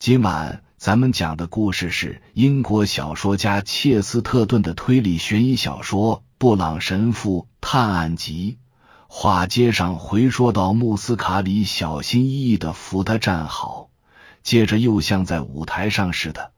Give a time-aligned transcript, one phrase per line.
[0.00, 8.56] 今晚咱们讲的故事是英国小说家切斯特顿的推理悬疑小说《布朗神父探案集》。
[9.08, 13.90] 话接上回说到穆斯卡里小心翼翼的扶他站好，
[14.42, 16.52] 接着又像在舞台上似的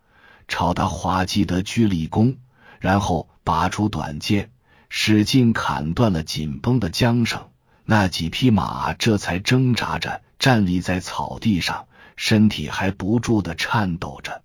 [0.47, 2.37] 朝他滑稽的鞠了一躬，
[2.79, 4.53] 然后拔出短剑，
[4.89, 7.49] 使劲砍断了紧绷的缰绳。
[7.85, 11.87] 那几匹马这才挣扎着站立在草地上，
[12.17, 14.43] 身体还不住的颤抖着。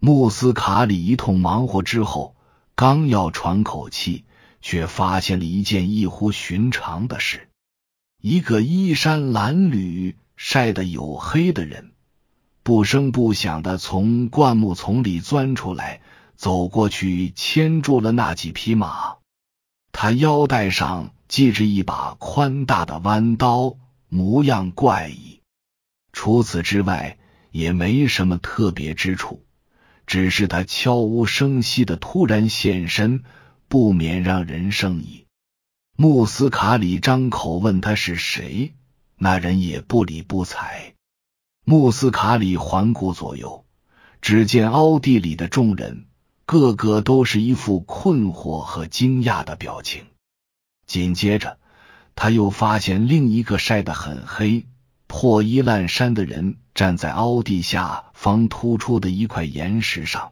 [0.00, 2.36] 穆斯卡里一通忙活之后，
[2.74, 4.24] 刚要喘口气。
[4.60, 7.48] 却发现了一件异乎寻常的事：
[8.20, 11.92] 一个衣衫褴褛、晒得黝黑的人，
[12.64, 16.00] 不声不响的从灌木丛里钻出来，
[16.34, 19.18] 走过去牵住了那几匹马。
[19.92, 23.76] 他腰带上系着一把宽大的弯刀，
[24.08, 25.37] 模样怪异。
[26.20, 27.16] 除此之外，
[27.52, 29.44] 也没什么特别之处，
[30.04, 33.22] 只是他悄无声息的突然现身。
[33.68, 35.26] 不免让人生疑。
[35.94, 38.74] 穆斯卡里张口问他是谁，
[39.16, 40.94] 那人也不理不睬。
[41.64, 43.64] 穆斯卡里环顾左右，
[44.20, 46.06] 只见凹地里的众人
[46.46, 50.06] 个个都是一副困惑和惊讶的表情。
[50.84, 51.58] 紧接着，
[52.16, 54.64] 他又发现另一个晒得很黑、
[55.08, 60.30] 破衣烂衫的人站在凹地下方突出的一块岩石上，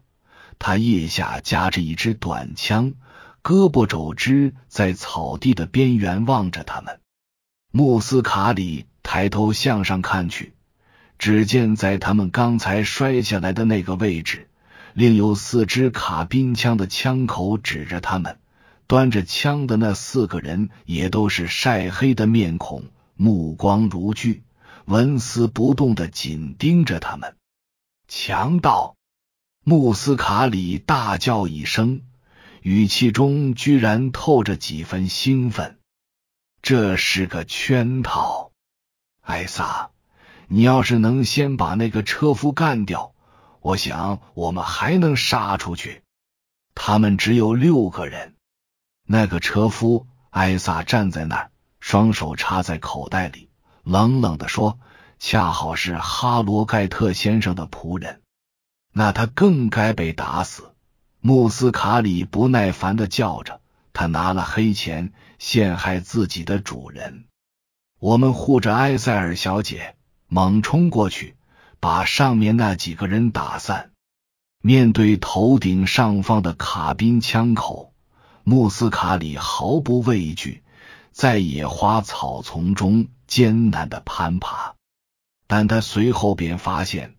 [0.61, 2.95] 他腋下夹着一支短枪。
[3.43, 6.99] 胳膊肘支在草地的边缘望着他们，
[7.71, 10.55] 穆斯卡里抬头向上看去，
[11.17, 14.49] 只见在他们刚才摔下来的那个位置，
[14.95, 18.39] 另有四支卡宾枪的枪口指着他们。
[18.89, 22.83] 端着枪的那四个人也都是晒黑的面孔，
[23.15, 24.43] 目光如炬，
[24.87, 27.37] 纹丝不动的紧盯着他们。
[28.09, 28.97] 强盗！
[29.65, 32.03] 穆斯卡里大叫一声。
[32.63, 35.79] 语气中居然透着几分兴奋，
[36.63, 38.51] 这是个圈套。
[39.21, 39.91] 艾萨，
[40.49, 43.15] 你要是能先把那个车夫干掉，
[43.61, 46.03] 我想我们还能杀出去。
[46.75, 48.35] 他们只有六个人。
[49.05, 53.49] 那个车夫艾萨站在那儿，双手插在口袋里，
[53.87, 54.81] 冷冷的说
[55.21, 58.21] ：“恰好是哈罗盖特先生的仆人，
[58.93, 60.73] 那他更该被打死。”
[61.23, 63.61] 穆斯卡里不耐烦的叫着
[63.95, 67.27] ：“他拿了黑钱陷害自己的主人。”
[68.01, 69.95] 我们护着埃塞尔小姐，
[70.27, 71.37] 猛冲过去，
[71.79, 73.93] 把上面那几个人打散。
[74.61, 77.93] 面对头顶上方的卡宾枪口，
[78.43, 80.65] 穆斯卡里毫不畏惧，
[81.13, 84.75] 在野花草丛中艰难的攀爬。
[85.47, 87.15] 但他随后便发现，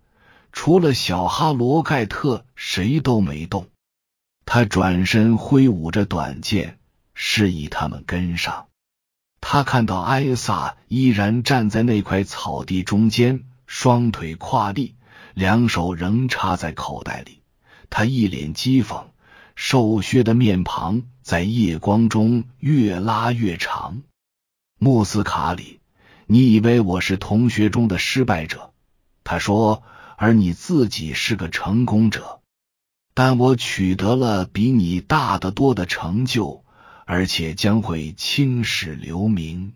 [0.51, 3.67] 除了小哈罗盖特，谁都没动。
[4.45, 6.79] 他转身挥舞着短剑，
[7.13, 8.67] 示意他们跟上。
[9.39, 14.95] 他看到艾萨依然站在那块草地中间，双腿跨立，
[15.33, 17.43] 两手仍插在口袋里。
[17.89, 19.05] 他一脸讥讽，
[19.55, 24.01] 瘦削的面庞在夜光中越拉越长。
[24.79, 25.79] 穆斯卡里，
[26.29, 28.73] 你以为我是同学中的失败者？
[29.23, 29.83] 他说，
[30.17, 32.41] 而你自己是个成功者。
[33.13, 36.65] 但我取得了比你大得多的成就，
[37.05, 39.73] 而且将会青史留名。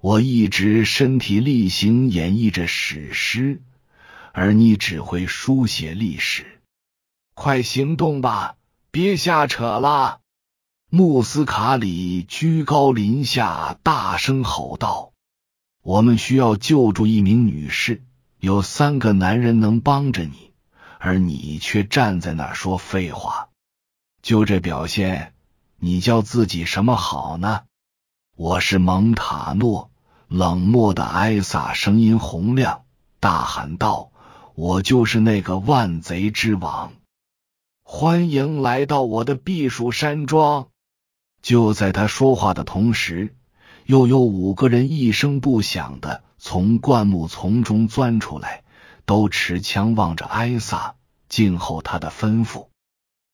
[0.00, 3.62] 我一直身体力行演绎着史诗，
[4.32, 6.60] 而你只会书写历史。
[7.34, 8.56] 快行动吧，
[8.90, 10.18] 别瞎扯了！
[10.90, 15.12] 穆斯卡里居高临下大声吼道
[15.88, 18.02] ：“我们需要救助一名女士，
[18.40, 20.52] 有三个男人能帮着你。”
[21.00, 23.48] 而你却站在那儿说废话，
[24.20, 25.32] 就这表现，
[25.78, 27.62] 你叫自己什么好呢？
[28.36, 29.90] 我是蒙塔诺。
[30.26, 32.82] 冷漠的艾萨声音洪亮，
[33.18, 34.10] 大喊道
[34.54, 36.92] ：“我就是那个万贼之王，
[37.82, 40.68] 欢迎来到我的避暑山庄。”
[41.40, 43.34] 就在他说话的同时，
[43.88, 48.62] 又有五个人一声不响的从灌木丛中钻出来。
[49.06, 50.96] 都持枪望着艾萨，
[51.30, 52.66] 静候他的吩咐。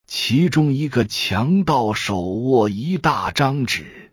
[0.06, 4.12] 其中一个强盗手握一大张纸。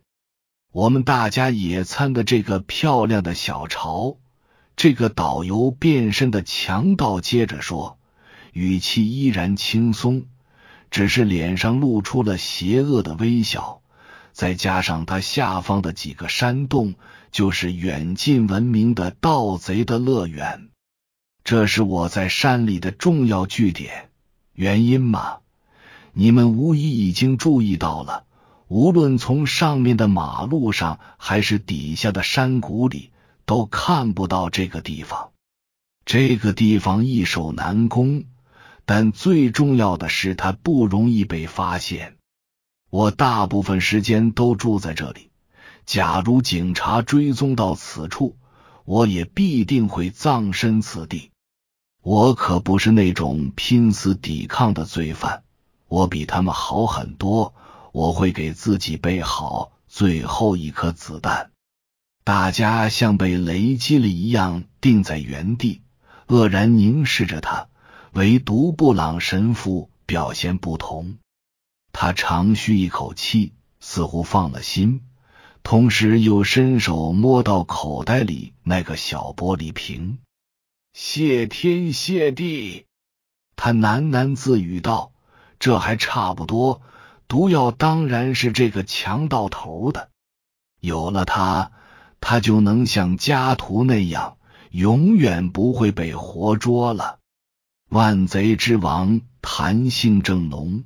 [0.72, 4.16] 我们大家野餐的这个漂亮的小巢。
[4.74, 7.96] 这个导游变身的强盗接着说，
[8.52, 10.24] 语气依然轻松，
[10.90, 13.81] 只是脸上露出了邪恶的微笑。
[14.32, 16.94] 再加上它下方的几个山洞，
[17.30, 20.68] 就是远近闻名的盗贼的乐园。
[21.44, 24.10] 这是我在山里的重要据点。
[24.54, 25.38] 原因嘛，
[26.12, 28.24] 你们无疑已经注意到了。
[28.68, 33.10] 无论从上面的马路上，还是底下的山谷里，
[33.44, 35.32] 都看不到这个地方。
[36.04, 38.24] 这个地方易守难攻，
[38.84, 42.16] 但最重要的是，它不容易被发现。
[42.92, 45.30] 我大部分时间都住在这里。
[45.86, 48.36] 假如警察追踪到此处，
[48.84, 51.30] 我也必定会葬身此地。
[52.02, 55.42] 我可不是那种拼死抵抗的罪犯，
[55.88, 57.54] 我比他们好很多。
[57.92, 61.50] 我会给自己备好最后一颗子弹。
[62.24, 65.80] 大家像被雷击了一样定在原地，
[66.26, 67.68] 愕然凝视着他。
[68.12, 71.16] 唯独布朗神父表现不同，
[71.92, 75.02] 他长吁一口气，似乎放了心。
[75.62, 80.18] 同时又伸手摸到口袋里那个小玻璃瓶，
[80.92, 82.86] 谢天谢地，
[83.54, 85.12] 他喃喃自语道
[85.60, 86.82] ：“这还差不多。
[87.28, 90.10] 毒药当然是这个强盗头的，
[90.80, 91.70] 有了它，
[92.20, 94.36] 他就能像家徒那样，
[94.70, 97.20] 永远不会被活捉了。”
[97.88, 100.82] 万贼之王谈性正浓。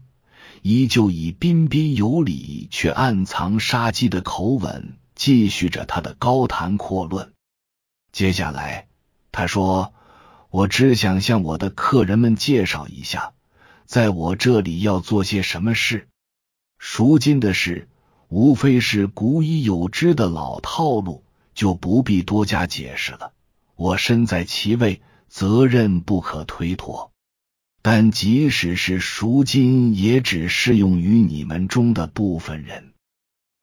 [0.69, 7.33] 依旧以彬彬有礼却暗藏杀机的口吻继续着他的高谈阔论。
[8.11, 8.89] 接下来，
[9.31, 9.95] 他说
[10.51, 13.33] ：“我只想向我的客人们介绍一下，
[13.85, 16.09] 在我这里要做些什么事。
[16.81, 17.89] 赎金的事，
[18.27, 21.23] 无非是古已有之的老套路，
[21.55, 23.31] 就不必多加解释了。
[23.77, 27.13] 我身在其位，责任不可推脱。”
[27.89, 32.95] 但即使是赎金，也只适用于你们中的部分人。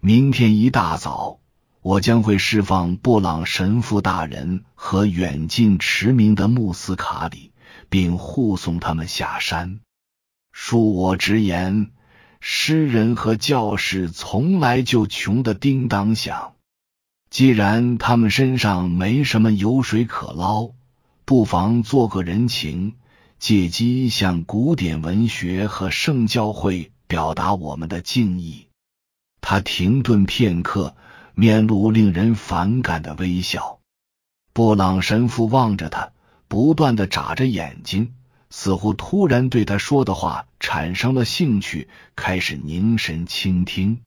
[0.02, 1.42] 明天一大早，
[1.81, 7.52] 我将会释放布朗神父大人和远近驰名的穆斯卡里，
[7.90, 9.81] 并护送他们下山。
[10.56, 11.92] 恕我直言，
[12.40, 16.54] 诗人和教士从来就穷得叮当响。
[17.30, 20.70] 既然他们身上没什么油水可捞，
[21.25, 22.94] 不妨做个人情。
[23.44, 28.69] 借机向古典文学和圣教会表达我们的敬意。
[29.42, 30.95] 他停顿片刻，
[31.36, 33.81] 面露令人反感的微笑。
[34.54, 36.13] 布朗神父望着他，
[36.48, 38.13] 不断的眨着眼睛，
[38.50, 44.00] 似乎突然对他说的话产生了兴趣，开始凝神倾听。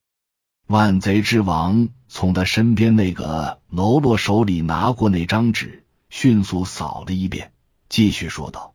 [0.67, 7.53] 万贼之王从他身边那个喽啰手里拿过那张纸，迅速扫了一遍，
[7.91, 8.73] 继续说道。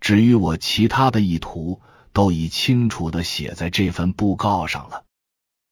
[0.00, 1.80] 至于我其他的意图，
[2.12, 5.04] 都已清楚的写在这份布告上了。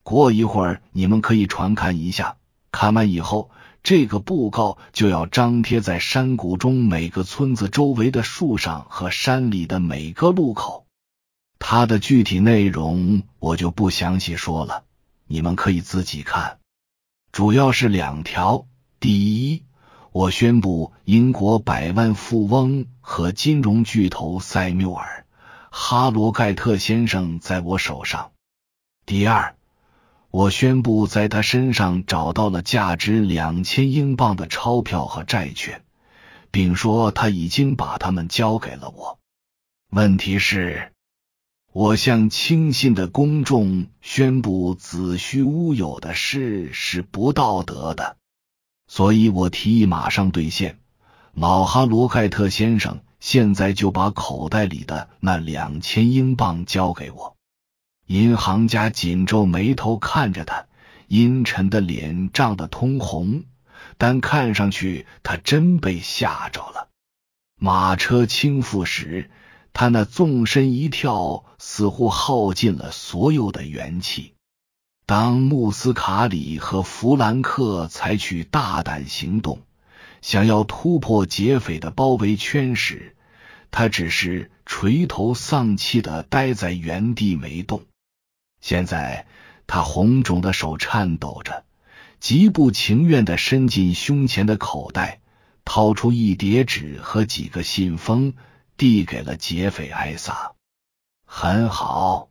[0.02, 2.36] 过一会儿你们可以传看一下，
[2.70, 3.50] 看完以后，
[3.82, 10.86] 这个布告就要张贴在山谷中每个村子周围的树上和山里的每个路口。
[11.58, 14.84] 它的具体内容我就不详细说了，
[15.26, 16.58] 你们可以自己看。
[17.32, 18.66] 主要是两条：
[19.00, 19.62] 第一。
[20.18, 25.26] 我宣布，英国百万富翁和金融巨头塞缪尔·
[25.70, 28.32] 哈罗盖特先生在我手上。
[29.04, 29.56] 第二，
[30.30, 35.84] 我宣布，在他身上找到了价值两千英镑的钞票和债券，
[36.50, 39.18] 并说他已经把他们交给了我。
[39.90, 40.92] 问题是，
[41.74, 48.16] 我向轻信的公众宣布子虚乌有的事是不道德的。
[48.86, 50.78] 所以我提议马上兑现。
[51.34, 57.36] 老哈罗盖特先生，现在就把口袋里的那两千英镑交给我。
[58.06, 60.66] 银行家紧皱眉头看着他，
[61.08, 63.42] 阴沉的脸涨得通红，
[63.98, 66.88] 但看上去他真被吓着了。
[67.58, 69.30] 马车倾覆时，
[69.72, 74.35] 他那纵身一跳，似乎耗尽了所有的元气。
[75.08, 79.62] 当穆斯卡里和弗兰克采取大胆行动，
[80.20, 83.14] 想要突破劫匪的包围圈时，
[83.70, 87.84] 他只是垂头丧气的待在原地没动。
[88.60, 89.26] 现在，
[89.68, 91.64] 他红肿的手颤抖着，
[92.18, 95.20] 极不情愿的伸进胸前的口袋，
[95.64, 98.34] 掏出一叠纸和几个信封，
[98.76, 100.54] 递给了劫匪艾萨。
[101.24, 102.28] 很好，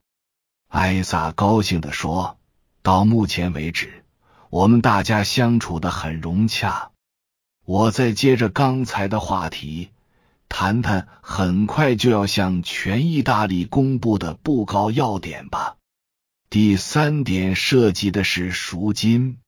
[0.68, 2.38] 艾萨高兴的说。
[2.86, 4.04] 到目前为止，
[4.52, 6.92] 我们大家相处的很融洽。
[7.66, 9.90] 我再接着刚才的话题，
[10.50, 15.78] 谈谈很快就要向全意大利公布的布告要点吧。
[16.52, 19.40] 第三点涉及的是赎金。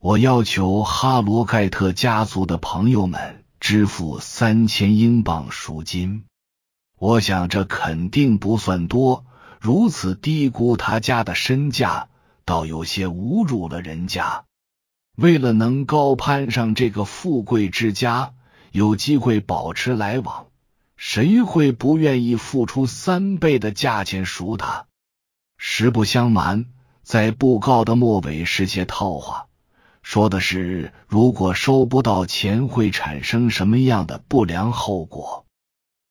[0.00, 6.24] 我要求哈罗盖特家族的朋友们支付三千英镑赎金。
[6.98, 9.24] 我想这肯定不算多，
[9.60, 12.08] 如此低估他家的身价，
[12.44, 14.44] 倒有些侮辱了人家。
[15.16, 18.34] 为了能高攀上这个富贵之家，
[18.72, 20.46] 有机会保持来往，
[20.96, 24.86] 谁会不愿意付出三倍的价钱赎他？
[25.56, 26.66] 实不相瞒，
[27.02, 29.46] 在布告的末尾是些套话，
[30.02, 35.46] 说的是如果收不到钱会产生什么样的不良后果。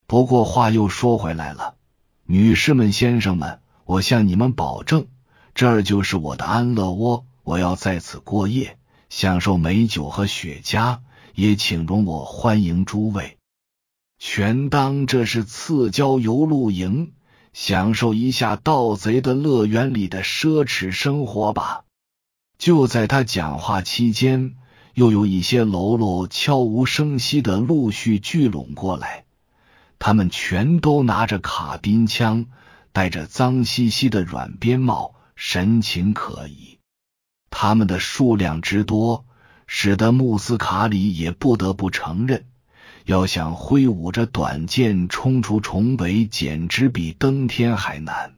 [0.07, 1.75] 不过话又说回来了，
[2.25, 5.07] 女士们、先生们，我向你们保证，
[5.55, 8.77] 这就是我的安乐窝，我要在此过夜，
[9.10, 11.00] 享受美酒和雪茄，
[11.36, 13.38] 也请容我欢迎诸位，
[14.17, 17.13] 全当这是赐郊游露营。
[17.53, 21.83] 享受一下盗贼的乐园里的奢侈生活吧。
[22.57, 24.55] 就在他讲话期间，
[24.95, 29.25] 又有一些喽啰悄无声息的陆续聚拢过来，
[30.00, 32.48] 他们全都拿着卡宾枪，
[32.91, 36.79] 戴着脏兮兮的软边帽，神情可疑。
[37.49, 39.25] 他们的数量之多，
[39.67, 42.47] 使得穆斯卡里也不得不承认。
[43.05, 48.35] 要想挥舞着短剑冲出重围，简直比登天还难。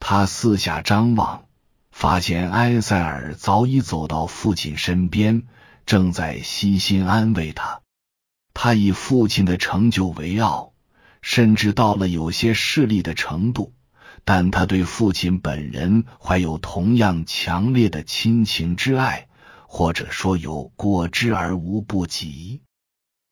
[0.00, 1.44] 他四下张望，
[1.90, 5.46] 发现埃塞尔早已走到父亲身边，
[5.84, 7.82] 正在悉心安慰他。
[8.54, 10.72] 他以父亲的成就为傲，
[11.20, 13.72] 甚至到了有些势利的程度。
[14.24, 19.28] 但他对父亲本人怀有同样强烈的亲情之爱，
[19.66, 22.62] 或者说有过之而无不及。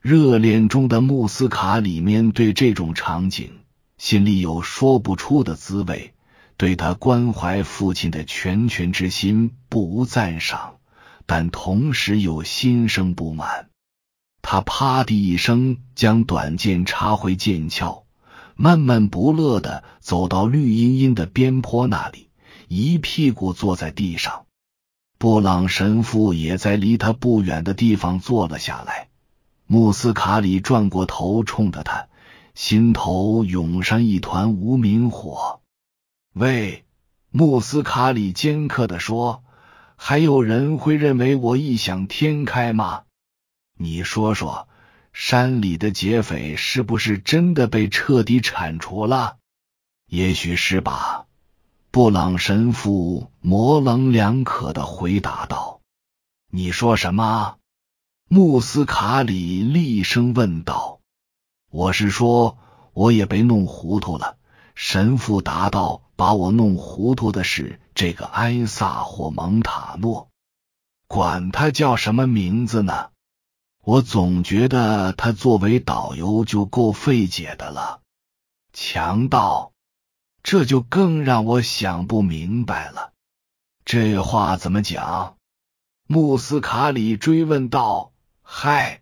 [0.00, 3.60] 热恋中的穆斯卡里面对这种场景
[3.98, 6.14] 心里有说不出的滋味，
[6.56, 10.76] 对他关怀父亲的拳拳之心不无赞赏，
[11.26, 13.68] 但同时又心生不满。
[14.42, 18.06] 他啪的一声将短剑插回剑鞘，
[18.62, 22.28] 闷闷不乐的走到绿茵茵的边坡那里，
[22.68, 24.44] 一屁股坐在地上。
[25.16, 29.08] 布朗神父也在离他不远的地方坐了下来。
[29.66, 32.08] 穆斯卡里转过头，冲着他，
[32.54, 35.60] 心头涌上一团无名火。
[36.34, 36.84] 喂，
[37.30, 39.42] 穆斯卡里尖刻的说
[39.96, 43.04] ：“还有人会认为我异想天开吗？
[43.78, 44.68] 你说说，
[45.12, 49.36] 山里的劫匪是不是真的被彻底铲除了？
[50.06, 51.26] 也许是吧。”
[51.92, 55.80] 布朗神父模棱两可的回答道
[56.48, 57.56] ：“你说什么？”
[58.32, 61.00] 穆斯卡里厉声问道
[61.68, 62.58] ：“我是说，
[62.92, 64.36] 我也被弄糊涂了。”
[64.76, 70.30] 神父答道：“把我弄糊涂的是这个埃萨或蒙塔诺，
[71.08, 73.10] 管他叫什么名字呢？
[73.82, 78.00] 我总觉得他作为导游就够费解的了。
[78.72, 79.72] 强盗，
[80.42, 83.12] 这就更让我想不明白了。
[83.84, 85.36] 这话怎么讲？”
[86.06, 88.12] 穆斯卡里追问道。
[88.42, 89.00] 嗨，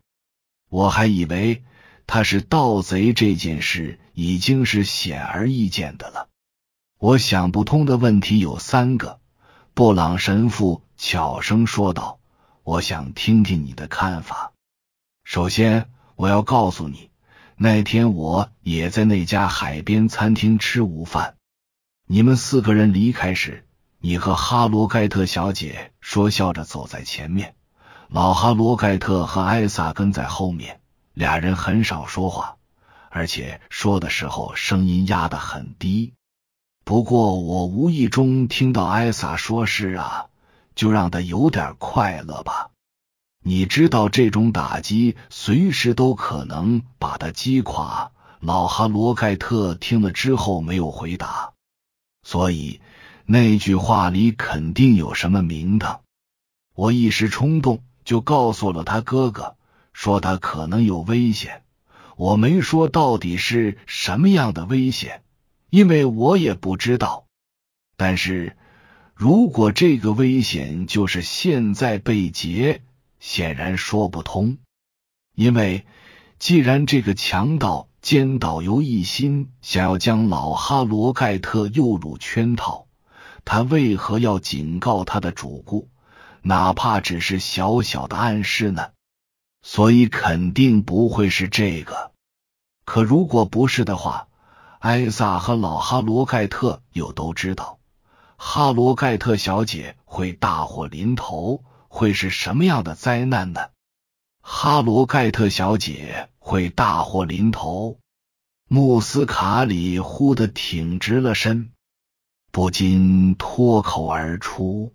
[0.69, 1.65] 我还以为
[2.07, 6.29] 他是盗贼，这件事已经是显而易见的了。
[6.99, 9.21] 我想不通的问题有三个。
[9.73, 12.21] 布朗神父悄声说道
[12.63, 14.53] ：“我想听听你的看法。
[15.29, 17.11] 首先，我要告诉你，
[17.55, 21.35] 那天我也在那家海边餐厅吃午饭。
[22.07, 23.67] 你们四个人离开时，
[23.99, 27.55] 你和哈罗盖特小姐说笑着走在前面。”
[28.09, 30.81] 老哈罗盖特和艾萨跟在后面，
[31.13, 32.57] 俩人很少说话，
[33.11, 36.15] 而且说的时候声音压得很低。
[36.87, 40.29] 不过我无意中听到艾萨说是啊，
[40.75, 42.71] 就让他有点快乐吧。
[43.45, 48.13] 你知道这种打击随时都可能把他击垮。
[48.41, 51.53] 老哈罗盖特听了之后没有回答，
[52.23, 52.81] 所以
[53.27, 56.01] 那句话里肯定有什么名堂。
[56.75, 57.83] 我一时冲动。
[58.05, 59.57] 就告诉了他哥哥，
[59.93, 61.63] 说他可能有危险。
[62.17, 65.21] 我没说到底是什么样的危险，
[65.69, 67.27] 因为我也不知道。
[67.99, 68.57] 但是
[69.15, 72.81] 如果这个危险就是现在被劫，
[73.21, 74.59] 显然说不通。
[75.35, 75.87] 因为
[76.39, 82.87] 既然这个强盗兼导游一心想要将老哈罗盖特诱入圈套，
[83.45, 85.89] 他为何要警告他的主顾？
[86.43, 88.91] 哪怕只是小小的暗示呢，
[89.63, 92.13] 所以肯定不会是这个。
[92.85, 94.29] 可如果不是的话，
[94.79, 97.81] 艾萨和老哈罗盖特又都知道，
[98.37, 103.71] 哈罗盖特小姐会大祸临头，会是什么样的灾难呢？
[104.41, 107.99] 哈罗盖特小姐会大祸临头。
[108.69, 111.73] 穆斯卡里忽地挺直了身，
[112.53, 114.93] 不禁脱口而出：“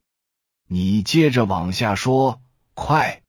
[0.69, 2.41] 你接着往下说，
[2.75, 3.21] 快！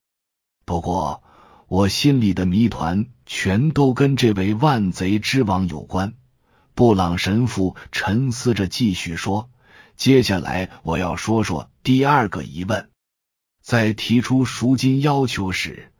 [0.66, 1.23] 不过
[1.66, 6.14] 我心里的谜团全都跟这位万贼之王有关。”
[6.75, 9.49] 布朗神父沉思着继续说
[9.97, 12.90] ：“接下来我要说说第二个疑问，
[13.64, 15.90] 在提出赎金要求时。”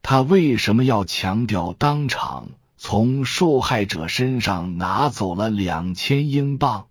[0.00, 2.48] 他为什么要强调当场
[2.78, 6.86] 从受害者身上拿走了两千英镑？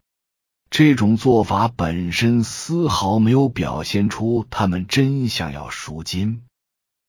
[0.70, 6.44] 这种做法本身丝毫没有表现出他们真想要赎金。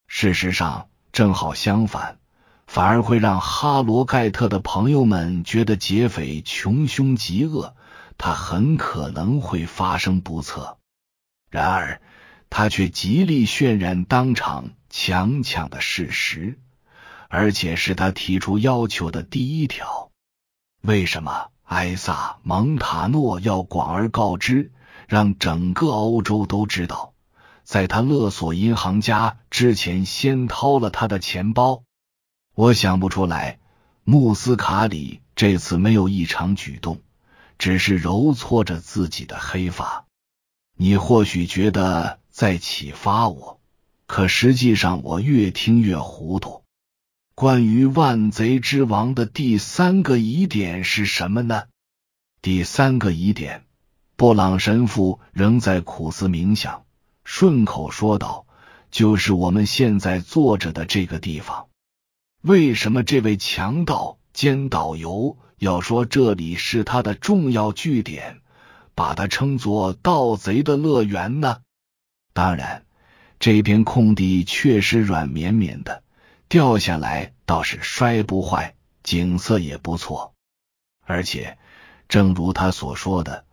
[0.07, 2.19] 事实上，正好相反，
[2.67, 7.75] 反而会让哈罗盖特的朋友们觉得劫匪穷凶极恶，
[8.17, 10.79] 他很可能会发生不测。
[11.51, 12.01] 然而，
[12.51, 14.71] 他却极力渲染当场。
[14.91, 16.59] 强抢的事实，
[17.29, 20.11] 而且是他提出要求的第一条。
[20.81, 24.73] 为什么埃萨蒙塔诺要广而告之，
[25.07, 27.13] 让整个欧洲都知道，
[27.65, 31.83] 在他勒索银行家之前先掏了他的钱包？
[32.55, 33.59] 我想不出来。
[34.05, 37.03] 穆斯卡里这次没有异常举动，
[37.59, 40.07] 只是揉搓着自己的黑发。
[40.79, 43.59] 你或许觉得在启发我。
[44.07, 46.63] 可实际上，我越听越糊涂。
[47.35, 51.65] 关于万贼之王的第三个疑点是什么呢？
[52.41, 53.65] 第三个疑点，
[54.15, 56.85] 布朗神父仍在苦思冥想，
[57.25, 58.47] 顺口说道
[58.93, 61.67] ：“就是我们现在坐着的这个地方。
[62.43, 68.43] 为什么这位强盗兼导游要说这里是他的重要据点，
[68.95, 71.63] 把它称作盗贼的乐园呢？
[72.39, 72.85] 当然。”
[73.41, 76.03] 这片空地确实软绵绵的，
[76.49, 80.35] 掉下来倒是摔不坏，景色也不错。
[81.07, 81.57] 而且，
[82.09, 83.45] 正如他所说的，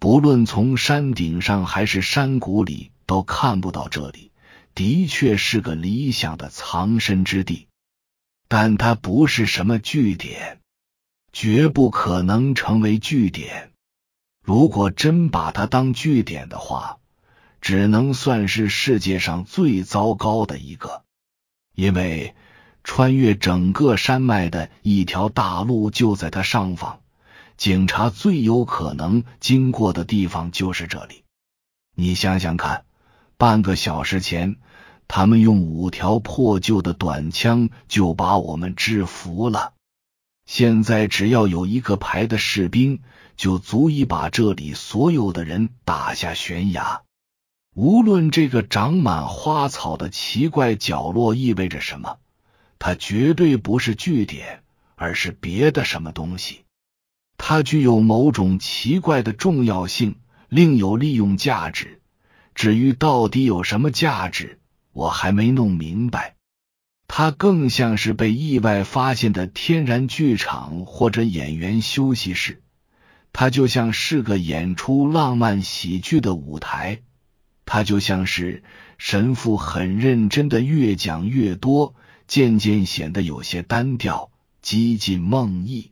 [0.00, 4.32] 不论从山顶上还是山谷里，都看不到这里，
[4.74, 7.68] 的确是个理想的藏身之地。
[8.48, 10.60] 但它不是什么据点，
[11.32, 13.70] 绝不可能成为据点。
[14.42, 16.98] 如果真把它当据点的话，
[17.60, 21.02] 只能算是世界上最糟糕的一个，
[21.74, 22.34] 因为
[22.84, 27.00] 穿越整个山脉的一条大路就在它上方，
[27.56, 31.24] 警察最有可能经过的地方就是这里。
[31.94, 32.84] 你想想看，
[33.36, 34.56] 半个小时前，
[35.08, 39.74] 他们用五条破旧的短枪就把我们制服了，
[40.46, 43.02] 现在只要有一个排的士兵，
[43.36, 47.02] 就足以把这里所有的人打下悬崖。
[47.80, 52.18] 无论这个长满花草的奇怪角落意味着什么，
[52.80, 54.64] 它绝对不是据点，
[54.96, 56.64] 而是别的什么东西。
[57.36, 60.16] 它具有某种奇怪的重要性，
[60.48, 62.00] 另有利用价值。
[62.52, 64.58] 至于到底有什么价值，
[64.92, 66.34] 我还没弄明白。
[67.06, 72.60] 它更像是被意外发现的天然剧场或者演员休息室。
[73.32, 77.02] 它就像是个演出浪漫喜剧的舞台。
[77.70, 78.62] 他就像是
[78.96, 81.94] 神父，很认真的越讲越多，
[82.26, 84.30] 渐渐显得有些单调，
[84.62, 85.90] 几近梦呓。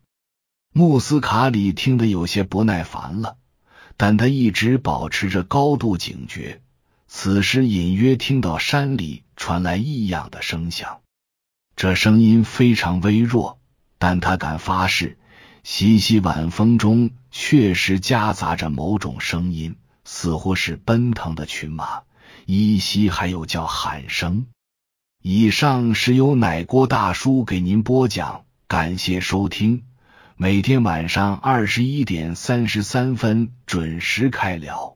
[0.72, 3.36] 穆斯卡里听得有些不耐烦了，
[3.98, 6.62] 但他一直保持着高度警觉。
[7.08, 11.00] 此时隐约听到山里传来异样的声响，
[11.76, 13.58] 这声音非常微弱，
[13.98, 15.18] 但他敢发誓，
[15.62, 19.76] 习习晚风中确实夹杂着某种声音。
[20.06, 22.04] 似乎是奔腾的群马，
[22.46, 24.46] 依稀还有叫喊声。
[25.20, 29.84] 以上是由奶锅大叔给您播讲，感谢收听。
[30.36, 34.95] 每天晚上二十一点三十三分准时开聊。